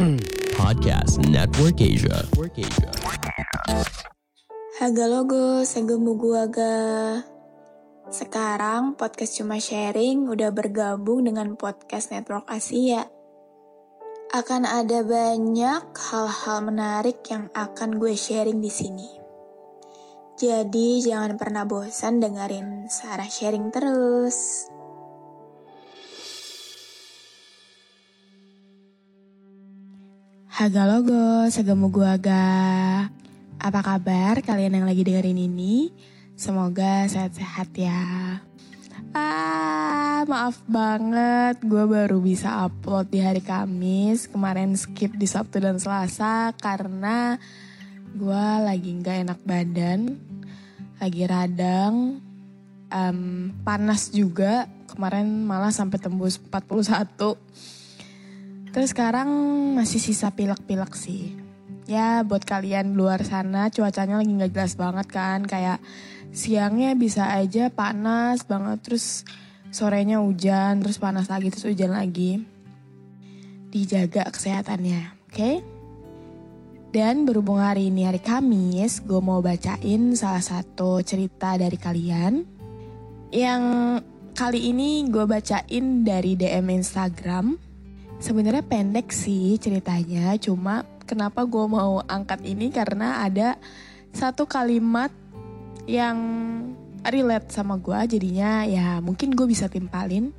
Podcast 0.56 1.20
Network 1.28 1.76
Asia. 1.76 2.24
Network 2.24 2.56
Asia. 2.56 2.88
Haga 4.80 5.04
logo, 5.04 5.60
segemu 5.60 6.16
guaga. 6.16 7.20
Sekarang 8.08 8.96
podcast 8.96 9.36
cuma 9.36 9.60
sharing 9.60 10.24
udah 10.24 10.56
bergabung 10.56 11.28
dengan 11.28 11.52
podcast 11.52 12.16
Network 12.16 12.48
Asia. 12.48 13.12
Akan 14.32 14.64
ada 14.64 15.04
banyak 15.04 15.92
hal-hal 15.92 16.58
menarik 16.64 17.20
yang 17.28 17.52
akan 17.52 18.00
gue 18.00 18.16
sharing 18.16 18.64
di 18.64 18.72
sini. 18.72 19.08
Jadi 20.40 21.04
jangan 21.04 21.36
pernah 21.36 21.68
bosan 21.68 22.24
dengerin 22.24 22.88
Sarah 22.88 23.28
sharing 23.28 23.68
terus. 23.68 24.64
Haga 30.60 30.84
logo, 30.84 31.48
segemu 31.48 31.88
guaga. 31.88 33.08
Apa 33.56 33.80
kabar 33.80 34.44
kalian 34.44 34.76
yang 34.76 34.84
lagi 34.84 35.00
dengerin 35.08 35.48
ini? 35.48 35.88
Semoga 36.36 37.08
sehat-sehat 37.08 37.72
ya. 37.80 38.04
Ah, 39.16 40.20
maaf 40.28 40.60
banget, 40.68 41.64
gue 41.64 41.80
baru 41.88 42.20
bisa 42.20 42.68
upload 42.68 43.08
di 43.08 43.24
hari 43.24 43.40
Kamis. 43.40 44.28
Kemarin 44.28 44.76
skip 44.76 45.16
di 45.16 45.24
Sabtu 45.24 45.64
dan 45.64 45.80
Selasa 45.80 46.52
karena 46.60 47.40
gue 48.12 48.44
lagi 48.60 49.00
nggak 49.00 49.16
enak 49.32 49.40
badan, 49.48 50.12
lagi 51.00 51.24
radang, 51.24 52.20
em, 52.92 53.48
panas 53.64 54.12
juga. 54.12 54.68
Kemarin 54.92 55.24
malah 55.40 55.72
sampai 55.72 55.96
tembus 55.96 56.36
41. 56.36 57.79
Terus 58.70 58.94
sekarang 58.94 59.28
masih 59.74 59.98
sisa 59.98 60.30
pilek-pilek 60.30 60.94
sih. 60.94 61.34
Ya 61.90 62.22
buat 62.22 62.46
kalian 62.46 62.94
luar 62.94 63.26
sana 63.26 63.66
cuacanya 63.66 64.22
lagi 64.22 64.30
nggak 64.30 64.54
jelas 64.54 64.78
banget 64.78 65.06
kan. 65.10 65.42
Kayak 65.42 65.82
siangnya 66.30 66.94
bisa 66.94 67.34
aja 67.34 67.66
panas 67.74 68.46
banget. 68.46 68.78
Terus 68.86 69.26
sorenya 69.74 70.22
hujan, 70.22 70.86
terus 70.86 71.02
panas 71.02 71.26
lagi, 71.26 71.50
terus 71.50 71.66
hujan 71.66 71.90
lagi. 71.90 72.46
Dijaga 73.74 74.30
kesehatannya, 74.30 75.18
oke? 75.30 75.50
Dan 76.90 77.22
berhubung 77.22 77.62
hari 77.62 77.86
ini 77.86 78.02
hari 78.02 78.18
Kamis, 78.18 78.98
gue 79.06 79.22
mau 79.22 79.38
bacain 79.38 80.10
salah 80.18 80.42
satu 80.42 80.98
cerita 81.06 81.54
dari 81.54 81.78
kalian. 81.78 82.42
Yang 83.30 83.62
kali 84.34 84.74
ini 84.74 85.06
gue 85.06 85.22
bacain 85.22 86.02
dari 86.02 86.34
DM 86.34 86.66
Instagram 86.82 87.69
Sebenarnya 88.20 88.60
pendek 88.60 89.16
sih 89.16 89.56
ceritanya, 89.56 90.36
cuma 90.36 90.84
kenapa 91.08 91.48
gue 91.48 91.64
mau 91.64 92.04
angkat 92.04 92.44
ini 92.44 92.68
karena 92.68 93.24
ada 93.24 93.56
satu 94.12 94.44
kalimat 94.44 95.08
yang 95.88 96.20
relate 97.00 97.48
sama 97.48 97.80
gue, 97.80 97.96
jadinya 98.20 98.68
ya 98.68 99.00
mungkin 99.00 99.32
gue 99.32 99.48
bisa 99.48 99.72
timpalin. 99.72 100.36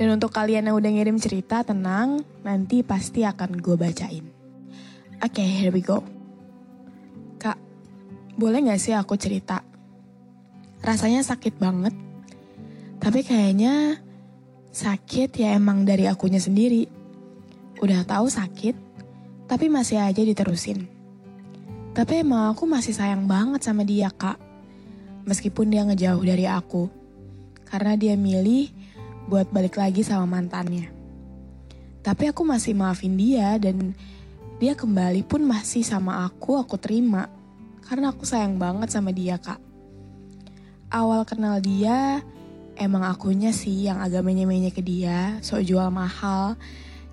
Dan 0.00 0.14
untuk 0.14 0.32
kalian 0.32 0.72
yang 0.72 0.78
udah 0.78 0.88
ngirim 0.88 1.20
cerita, 1.20 1.60
tenang, 1.66 2.24
nanti 2.46 2.80
pasti 2.80 3.28
akan 3.28 3.60
gue 3.60 3.76
bacain. 3.76 4.24
Oke, 5.20 5.42
okay, 5.42 5.48
here 5.52 5.74
we 5.74 5.84
go. 5.84 6.00
Kak, 7.36 7.60
boleh 8.40 8.72
gak 8.72 8.80
sih 8.80 8.96
aku 8.96 9.20
cerita? 9.20 9.60
Rasanya 10.80 11.26
sakit 11.26 11.60
banget, 11.60 11.92
tapi 13.02 13.20
kayaknya 13.26 14.00
sakit 14.72 15.34
ya 15.34 15.58
emang 15.58 15.82
dari 15.82 16.06
akunya 16.06 16.38
sendiri 16.38 16.97
Udah 17.78 18.02
tahu 18.02 18.26
sakit, 18.26 18.74
tapi 19.46 19.70
masih 19.70 20.02
aja 20.02 20.18
diterusin. 20.18 20.90
Tapi 21.94 22.26
emang 22.26 22.50
aku 22.50 22.66
masih 22.66 22.90
sayang 22.90 23.30
banget 23.30 23.62
sama 23.62 23.86
dia 23.86 24.10
kak. 24.10 24.34
Meskipun 25.26 25.70
dia 25.70 25.86
ngejauh 25.86 26.22
dari 26.22 26.46
aku. 26.50 26.90
Karena 27.62 27.94
dia 27.94 28.18
milih 28.18 28.70
buat 29.30 29.46
balik 29.54 29.78
lagi 29.78 30.02
sama 30.02 30.26
mantannya. 30.26 30.90
Tapi 32.02 32.30
aku 32.30 32.42
masih 32.42 32.74
maafin 32.74 33.14
dia 33.14 33.54
dan 33.62 33.94
dia 34.58 34.74
kembali 34.74 35.22
pun 35.22 35.46
masih 35.46 35.86
sama 35.86 36.26
aku, 36.26 36.58
aku 36.58 36.74
terima. 36.82 37.30
Karena 37.86 38.10
aku 38.10 38.26
sayang 38.26 38.58
banget 38.58 38.90
sama 38.90 39.14
dia 39.14 39.38
kak. 39.38 39.62
Awal 40.90 41.22
kenal 41.28 41.62
dia, 41.62 42.26
emang 42.74 43.06
akunya 43.06 43.54
sih 43.54 43.86
yang 43.86 44.02
agak 44.02 44.24
menye-menye 44.26 44.74
ke 44.74 44.82
dia, 44.82 45.36
sok 45.44 45.62
jual 45.62 45.90
mahal, 45.92 46.58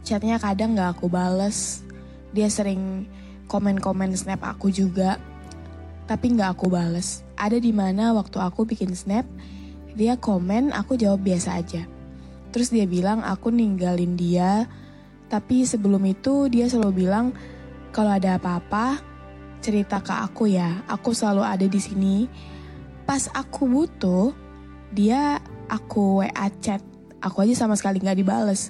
Chatnya 0.05 0.38
kadang 0.38 0.77
gak 0.77 1.01
aku 1.01 1.09
bales. 1.09 1.81
Dia 2.29 2.45
sering 2.45 3.09
komen-komen 3.49 4.13
snap 4.13 4.45
aku 4.45 4.69
juga. 4.69 5.17
Tapi 6.05 6.38
gak 6.38 6.61
aku 6.61 6.69
bales. 6.69 7.25
Ada 7.33 7.57
di 7.57 7.73
mana 7.73 8.13
waktu 8.13 8.38
aku 8.38 8.69
bikin 8.69 8.94
snap, 8.94 9.25
dia 9.97 10.13
komen, 10.13 10.69
aku 10.77 10.94
jawab 10.94 11.25
biasa 11.25 11.57
aja. 11.57 11.89
Terus 12.53 12.69
dia 12.69 12.85
bilang 12.85 13.25
aku 13.25 13.49
ninggalin 13.49 14.13
dia, 14.13 14.69
tapi 15.25 15.65
sebelum 15.65 16.05
itu 16.05 16.53
dia 16.53 16.69
selalu 16.69 17.09
bilang 17.09 17.33
kalau 17.89 18.13
ada 18.13 18.38
apa-apa 18.38 19.01
cerita 19.65 20.05
ke 20.05 20.13
aku 20.13 20.53
ya. 20.53 20.85
Aku 20.85 21.17
selalu 21.17 21.41
ada 21.41 21.65
di 21.65 21.81
sini. 21.81 22.29
Pas 23.09 23.25
aku 23.33 23.65
butuh, 23.65 24.38
dia 24.94 25.41
aku 25.65 26.21
WA 26.21 26.47
chat. 26.61 26.85
Aku 27.25 27.41
aja 27.41 27.57
sama 27.57 27.73
sekali 27.73 27.97
nggak 27.97 28.21
dibales 28.21 28.69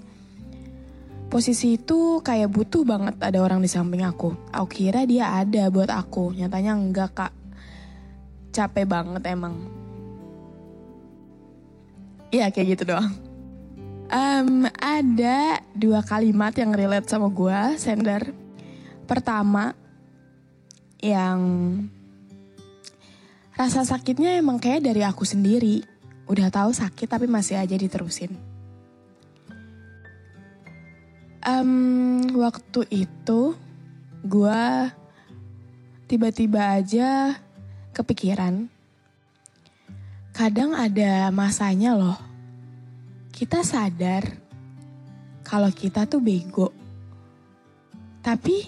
posisi 1.35 1.75
itu 1.75 2.23
kayak 2.23 2.47
butuh 2.47 2.87
banget 2.87 3.19
ada 3.19 3.43
orang 3.43 3.59
di 3.59 3.67
samping 3.67 4.07
aku. 4.07 4.31
Aku 4.55 4.71
kira 4.71 5.03
dia 5.03 5.35
ada 5.35 5.67
buat 5.67 5.91
aku, 5.91 6.31
nyatanya 6.31 6.79
enggak 6.79 7.11
kak. 7.11 7.33
Capek 8.55 8.87
banget 8.87 9.19
emang. 9.27 9.67
Iya 12.31 12.47
kayak 12.55 12.79
gitu 12.79 12.95
doang. 12.95 13.11
Um, 14.07 14.63
ada 14.79 15.59
dua 15.75 16.07
kalimat 16.07 16.55
yang 16.55 16.71
relate 16.71 17.11
sama 17.11 17.27
gue, 17.27 17.59
sender. 17.83 18.31
Pertama, 19.03 19.75
yang 21.03 21.39
rasa 23.59 23.83
sakitnya 23.83 24.39
emang 24.39 24.55
kayak 24.55 24.87
dari 24.87 25.03
aku 25.03 25.27
sendiri. 25.27 25.83
Udah 26.31 26.47
tahu 26.47 26.71
sakit 26.71 27.11
tapi 27.11 27.27
masih 27.27 27.59
aja 27.59 27.75
diterusin 27.75 28.54
Um, 31.45 32.25
waktu 32.41 32.89
itu 32.89 33.53
gue 34.25 34.65
tiba-tiba 36.09 36.81
aja 36.81 37.37
kepikiran. 37.93 38.65
Kadang 40.33 40.73
ada 40.73 41.29
masanya 41.29 41.93
loh. 41.93 42.17
Kita 43.29 43.61
sadar 43.61 44.25
kalau 45.45 45.69
kita 45.69 46.09
tuh 46.09 46.17
bego. 46.17 46.73
Tapi 48.25 48.65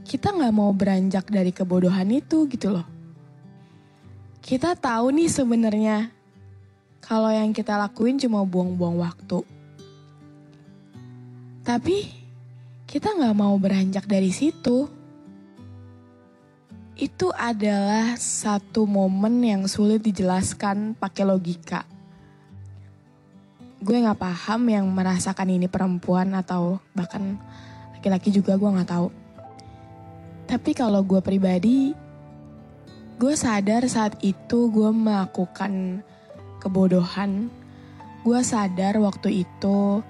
kita 0.00 0.32
nggak 0.32 0.56
mau 0.56 0.72
beranjak 0.72 1.28
dari 1.28 1.52
kebodohan 1.52 2.08
itu 2.08 2.48
gitu 2.48 2.72
loh. 2.72 2.88
Kita 4.40 4.72
tahu 4.72 5.12
nih 5.12 5.28
sebenarnya 5.28 6.08
kalau 7.04 7.28
yang 7.28 7.52
kita 7.52 7.76
lakuin 7.76 8.16
cuma 8.16 8.40
buang-buang 8.48 8.96
waktu 8.96 9.55
tapi 11.66 12.06
kita 12.86 13.18
nggak 13.18 13.34
mau 13.34 13.58
beranjak 13.58 14.06
dari 14.06 14.30
situ. 14.30 14.86
Itu 16.94 17.34
adalah 17.34 18.14
satu 18.16 18.86
momen 18.86 19.42
yang 19.42 19.62
sulit 19.66 20.00
dijelaskan 20.00 20.94
pakai 20.94 21.26
logika. 21.26 21.82
Gue 23.82 23.98
nggak 23.98 24.16
paham 24.16 24.62
yang 24.70 24.86
merasakan 24.88 25.50
ini 25.58 25.66
perempuan 25.66 26.32
atau 26.38 26.78
bahkan 26.94 27.36
laki-laki 27.98 28.30
juga 28.30 28.54
gue 28.54 28.70
nggak 28.70 28.90
tahu. 28.94 29.10
Tapi 30.46 30.70
kalau 30.72 31.02
gue 31.02 31.18
pribadi, 31.18 31.90
gue 33.18 33.34
sadar 33.34 33.82
saat 33.90 34.14
itu 34.22 34.70
gue 34.70 34.90
melakukan 34.94 36.00
kebodohan. 36.62 37.50
Gue 38.22 38.40
sadar 38.46 38.96
waktu 39.02 39.44
itu 39.44 40.00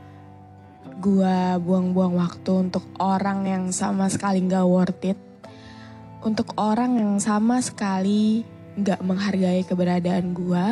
gue 1.02 1.36
buang-buang 1.60 2.16
waktu 2.16 2.70
untuk 2.70 2.86
orang 3.02 3.44
yang 3.46 3.64
sama 3.74 4.06
sekali 4.06 4.42
gak 4.46 4.66
worth 4.66 5.02
it. 5.04 5.18
Untuk 6.22 6.54
orang 6.58 6.98
yang 6.98 7.14
sama 7.22 7.62
sekali 7.62 8.42
gak 8.76 9.00
menghargai 9.02 9.64
keberadaan 9.64 10.36
gue. 10.36 10.66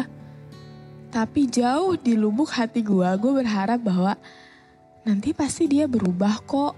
Tapi 1.15 1.47
jauh 1.47 1.95
di 1.95 2.19
lubuk 2.19 2.51
hati 2.51 2.83
gue, 2.83 3.07
gue 3.07 3.33
berharap 3.33 3.79
bahwa 3.79 4.19
nanti 5.07 5.31
pasti 5.31 5.71
dia 5.71 5.87
berubah 5.87 6.43
kok. 6.43 6.75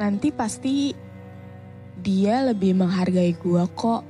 Nanti 0.00 0.32
pasti 0.32 0.90
dia 2.00 2.42
lebih 2.42 2.74
menghargai 2.74 3.36
gue 3.36 3.64
kok. 3.76 4.02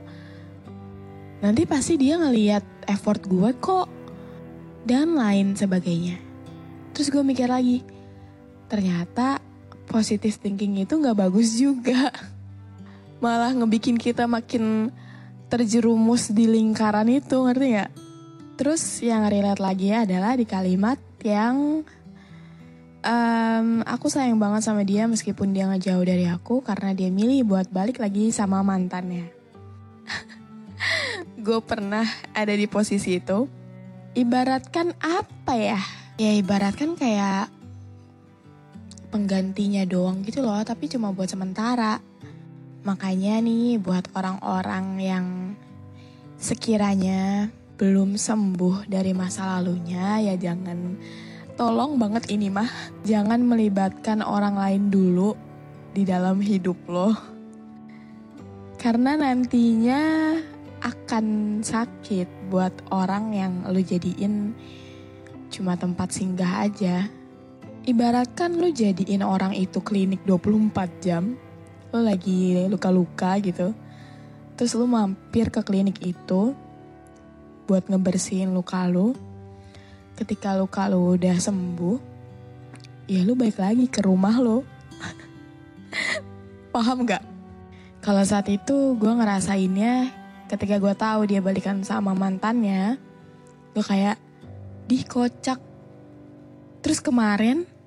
Nanti 1.40 1.64
pasti 1.68 1.98
dia 2.00 2.16
ngeliat 2.16 2.64
effort 2.88 3.20
gue 3.26 3.50
kok. 3.60 3.88
Dan 4.86 5.18
lain 5.18 5.52
sebagainya. 5.52 6.16
Terus 6.96 7.12
gue 7.12 7.22
mikir 7.22 7.46
lagi, 7.46 7.84
ternyata 8.70 9.42
positive 9.90 10.38
thinking 10.38 10.86
itu 10.86 10.94
gak 11.02 11.18
bagus 11.18 11.58
juga. 11.58 12.14
Malah 13.24 13.52
ngebikin 13.58 13.98
kita 13.98 14.30
makin 14.30 14.94
terjerumus 15.50 16.30
di 16.30 16.46
lingkaran 16.46 17.10
itu, 17.10 17.42
ngerti 17.42 17.66
gak? 17.74 17.90
Terus 18.54 19.02
yang 19.02 19.26
relate 19.26 19.58
lagi 19.58 19.90
adalah 19.90 20.38
di 20.38 20.46
kalimat 20.46 20.96
yang 21.26 21.82
um, 23.02 23.68
aku 23.84 24.06
sayang 24.08 24.38
banget 24.38 24.62
sama 24.64 24.86
dia 24.86 25.10
meskipun 25.10 25.50
dia 25.50 25.66
ngejauh 25.68 26.04
dari 26.06 26.28
aku 26.30 26.62
karena 26.62 26.94
dia 26.94 27.10
milih 27.10 27.44
buat 27.44 27.66
balik 27.68 27.98
lagi 27.98 28.30
sama 28.30 28.62
mantannya. 28.62 29.28
Gue 31.44 31.60
pernah 31.64 32.06
ada 32.36 32.52
di 32.52 32.68
posisi 32.70 33.18
itu. 33.18 33.48
Ibaratkan 34.12 34.94
apa 35.00 35.54
ya? 35.56 35.80
Ya 36.20 36.36
ibaratkan 36.36 36.98
kayak 37.00 37.59
penggantinya 39.10 39.82
doang 39.84 40.22
gitu 40.22 40.40
loh, 40.40 40.62
tapi 40.62 40.86
cuma 40.86 41.10
buat 41.10 41.28
sementara. 41.28 41.98
Makanya 42.86 43.42
nih 43.44 43.76
buat 43.76 44.08
orang-orang 44.16 44.86
yang 45.02 45.26
sekiranya 46.40 47.52
belum 47.76 48.16
sembuh 48.16 48.88
dari 48.88 49.12
masa 49.12 49.56
lalunya 49.56 50.20
ya 50.20 50.36
jangan 50.36 50.96
tolong 51.60 52.00
banget 52.00 52.32
ini 52.32 52.48
mah 52.48 52.68
jangan 53.04 53.44
melibatkan 53.44 54.24
orang 54.24 54.56
lain 54.56 54.88
dulu 54.88 55.36
di 55.92 56.08
dalam 56.08 56.40
hidup 56.40 56.76
lo. 56.88 57.12
Karena 58.80 59.12
nantinya 59.20 60.32
akan 60.80 61.60
sakit 61.60 62.48
buat 62.48 62.72
orang 62.88 63.36
yang 63.36 63.52
lo 63.68 63.76
jadiin 63.76 64.56
cuma 65.52 65.76
tempat 65.76 66.16
singgah 66.16 66.64
aja. 66.64 67.19
Ibaratkan 67.90 68.54
lo 68.54 68.70
jadiin 68.70 69.18
orang 69.18 69.50
itu 69.50 69.82
klinik 69.82 70.22
24 70.22 71.02
jam, 71.02 71.34
lo 71.90 71.98
lagi 71.98 72.54
luka-luka 72.70 73.34
gitu. 73.42 73.74
Terus 74.54 74.78
lo 74.78 74.86
mampir 74.86 75.50
ke 75.50 75.58
klinik 75.58 75.98
itu, 75.98 76.54
buat 77.66 77.90
ngebersihin 77.90 78.54
luka 78.54 78.86
lu. 78.86 79.10
Ketika 80.14 80.54
luka 80.54 80.86
lu 80.86 81.18
udah 81.18 81.34
sembuh, 81.34 81.98
ya 83.10 83.26
lu 83.26 83.34
balik 83.34 83.58
lagi 83.58 83.90
ke 83.90 84.06
rumah 84.06 84.38
lo. 84.38 84.62
Paham 86.70 87.02
gak? 87.02 87.26
Kalau 88.06 88.22
saat 88.22 88.46
itu 88.54 88.94
gue 88.94 89.12
ngerasainnya 89.18 90.14
ketika 90.46 90.78
gue 90.78 90.94
tahu 90.94 91.26
dia 91.26 91.42
balikan 91.42 91.82
sama 91.82 92.14
mantannya, 92.14 93.02
gue 93.74 93.82
kayak, 93.82 94.14
di 94.86 95.02
kocak. 95.02 95.58
Terus 96.86 97.02
kemarin, 97.02 97.79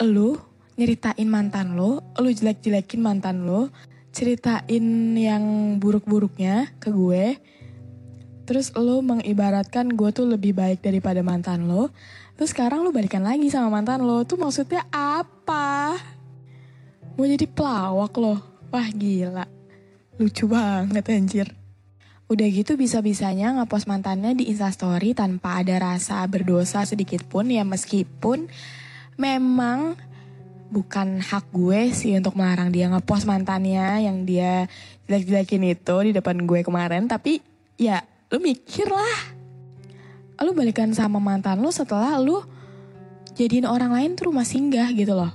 lu 0.00 0.40
nyeritain 0.80 1.28
mantan 1.28 1.76
lo, 1.76 2.00
lu 2.16 2.32
jelek-jelekin 2.32 3.04
mantan 3.04 3.44
lo, 3.44 3.68
ceritain 4.14 5.12
yang 5.18 5.76
buruk-buruknya 5.76 6.72
ke 6.80 6.88
gue, 6.88 7.36
Terus 8.42 8.74
lo 8.74 8.98
mengibaratkan 9.00 9.94
gue 9.94 10.10
tuh 10.10 10.26
lebih 10.26 10.52
baik 10.52 10.82
daripada 10.82 11.22
mantan 11.22 11.70
lo. 11.70 11.94
Terus 12.34 12.50
sekarang 12.50 12.82
lo 12.82 12.90
balikan 12.90 13.22
lagi 13.22 13.46
sama 13.48 13.70
mantan 13.70 14.02
lo. 14.02 14.26
Tuh 14.26 14.36
maksudnya 14.36 14.82
apa? 14.90 15.94
Mau 17.14 17.24
jadi 17.24 17.46
pelawak 17.46 18.12
lo? 18.18 18.36
Wah 18.74 18.88
gila. 18.90 19.46
Lucu 20.18 20.50
banget 20.50 21.04
anjir. 21.14 21.48
Udah 22.26 22.48
gitu 22.48 22.74
bisa-bisanya 22.80 23.56
ngepost 23.60 23.86
mantannya 23.86 24.32
di 24.34 24.48
instastory 24.48 25.12
tanpa 25.12 25.60
ada 25.60 25.76
rasa 25.78 26.24
berdosa 26.26 26.82
sedikit 26.88 27.24
pun 27.28 27.46
ya 27.52 27.62
meskipun 27.62 28.48
memang 29.22 29.94
bukan 30.72 31.20
hak 31.20 31.52
gue 31.52 31.92
sih 31.92 32.16
untuk 32.16 32.34
melarang 32.34 32.72
dia 32.72 32.88
ngepost 32.88 33.28
mantannya 33.28 34.08
yang 34.08 34.24
dia 34.24 34.66
jelek-jelekin 35.04 35.76
itu 35.76 35.96
di 36.08 36.10
depan 36.16 36.48
gue 36.48 36.64
kemarin 36.64 37.04
tapi 37.06 37.44
ya 37.76 38.00
lu 38.32 38.40
mikir 38.40 38.88
lah. 38.88 39.36
Lu 40.42 40.56
balikan 40.56 40.90
sama 40.90 41.22
mantan 41.22 41.62
lu 41.62 41.70
setelah 41.70 42.18
lu 42.18 42.42
jadiin 43.36 43.68
orang 43.68 43.94
lain 43.94 44.18
tuh 44.18 44.32
rumah 44.32 44.48
singgah 44.48 44.88
gitu 44.96 45.12
loh. 45.12 45.30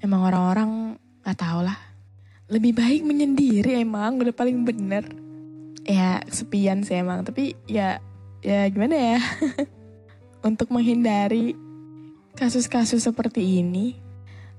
Emang 0.00 0.24
orang-orang 0.24 0.96
gak 1.22 1.38
tau 1.38 1.60
lah. 1.62 1.76
Lebih 2.48 2.72
baik 2.74 3.02
menyendiri 3.04 3.76
emang 3.78 4.18
udah 4.18 4.34
paling 4.34 4.64
bener. 4.64 5.04
Ya 5.86 6.24
sepian 6.32 6.82
sih 6.82 6.98
emang. 6.98 7.22
Tapi 7.22 7.54
ya 7.68 8.00
ya 8.40 8.66
gimana 8.72 8.96
ya. 9.14 9.18
Untuk 10.48 10.72
menghindari 10.72 11.54
kasus-kasus 12.36 13.02
seperti 13.02 13.64
ini. 13.64 13.96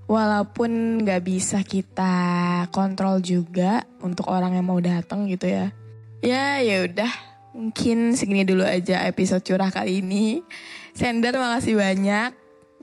Walaupun 0.07 1.03
gak 1.03 1.23
bisa 1.27 1.59
kita 1.67 2.15
kontrol 2.71 3.19
juga 3.19 3.83
untuk 3.99 4.31
orang 4.31 4.55
yang 4.55 4.63
mau 4.63 4.79
datang 4.79 5.27
gitu 5.27 5.51
ya 5.51 5.67
Ya, 6.25 6.57
ya 6.65 6.81
udah. 6.89 7.13
Mungkin 7.53 8.17
segini 8.17 8.41
dulu 8.41 8.65
aja 8.65 9.05
episode 9.05 9.45
curah 9.45 9.69
kali 9.69 10.01
ini. 10.01 10.41
Sender 10.97 11.37
makasih 11.37 11.77
banyak 11.77 12.33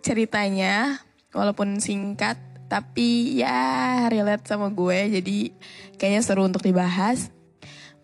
ceritanya. 0.06 1.02
Walaupun 1.34 1.82
singkat, 1.82 2.38
tapi 2.70 3.42
ya 3.42 4.06
relate 4.06 4.46
sama 4.46 4.70
gue. 4.70 5.18
Jadi 5.18 5.50
kayaknya 5.98 6.22
seru 6.22 6.46
untuk 6.46 6.62
dibahas. 6.62 7.34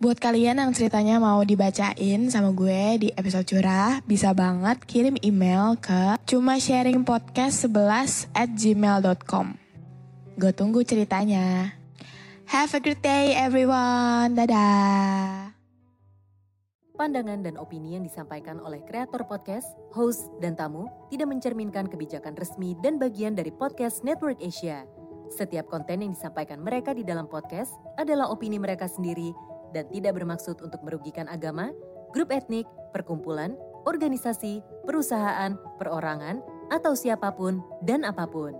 Buat 0.01 0.17
kalian 0.17 0.57
yang 0.57 0.73
ceritanya 0.73 1.21
mau 1.21 1.45
dibacain 1.45 2.33
sama 2.33 2.57
gue 2.57 2.81
di 2.97 3.09
episode 3.21 3.45
curah, 3.45 4.01
bisa 4.09 4.33
banget 4.33 4.81
kirim 4.89 5.21
email 5.21 5.77
ke 5.77 6.17
cuma 6.25 6.57
sharing 6.57 7.05
podcast 7.05 7.69
11 7.69 8.33
at 8.33 8.49
gmail.com. 8.49 9.61
Gue 10.41 10.57
tunggu 10.57 10.81
ceritanya. 10.89 11.77
Have 12.49 12.73
a 12.73 12.81
good 12.81 13.05
day 13.05 13.37
everyone. 13.37 14.41
Dadah. 14.41 15.53
Pandangan 16.97 17.45
dan 17.45 17.61
opini 17.61 18.01
yang 18.01 18.05
disampaikan 18.09 18.57
oleh 18.57 18.81
kreator 18.89 19.29
podcast, 19.29 19.69
host, 19.93 20.33
dan 20.41 20.57
tamu 20.57 20.89
tidak 21.13 21.29
mencerminkan 21.29 21.93
kebijakan 21.93 22.41
resmi 22.41 22.73
dan 22.81 22.97
bagian 22.97 23.37
dari 23.37 23.53
podcast 23.53 24.01
Network 24.01 24.41
Asia. 24.41 24.89
Setiap 25.29 25.69
konten 25.69 26.01
yang 26.01 26.17
disampaikan 26.17 26.65
mereka 26.65 26.97
di 26.97 27.05
dalam 27.05 27.29
podcast 27.29 27.77
adalah 28.01 28.33
opini 28.33 28.57
mereka 28.57 28.89
sendiri 28.89 29.50
dan 29.71 29.89
tidak 29.91 30.19
bermaksud 30.19 30.59
untuk 30.63 30.81
merugikan 30.83 31.27
agama, 31.31 31.71
grup 32.11 32.31
etnik, 32.35 32.67
perkumpulan, 32.91 33.55
organisasi, 33.87 34.61
perusahaan, 34.85 35.57
perorangan, 35.79 36.43
atau 36.71 36.95
siapa 36.95 37.35
pun 37.35 37.63
dan 37.83 38.07
apa 38.07 38.27
pun. 38.31 38.55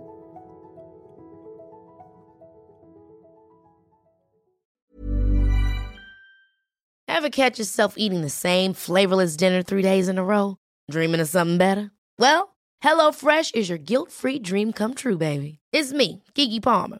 Ever 7.11 7.29
catch 7.29 7.61
yourself 7.61 8.01
eating 8.01 8.25
the 8.25 8.33
same 8.33 8.73
flavorless 8.73 9.37
dinner 9.37 9.61
three 9.61 9.85
days 9.85 10.09
in 10.09 10.17
a 10.17 10.25
row? 10.25 10.57
Dreaming 10.89 11.21
of 11.21 11.29
something 11.29 11.59
better? 11.61 11.91
Well, 12.17 12.55
HelloFresh 12.81 13.53
is 13.53 13.69
your 13.69 13.77
guilt-free 13.77 14.39
dream 14.39 14.73
come 14.73 14.95
true, 14.95 15.17
baby. 15.17 15.59
It's 15.71 15.93
me, 15.93 16.23
Kiki 16.33 16.59
Palmer. 16.59 16.99